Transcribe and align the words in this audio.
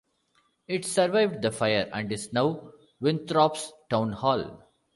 It 0.67 0.83
survived 0.85 1.43
the 1.43 1.51
fire 1.51 1.87
and 1.93 2.11
is 2.11 2.33
now 2.33 2.71
Winthrop's 3.01 3.71
Town 3.87 4.11
Hall. 4.13 4.63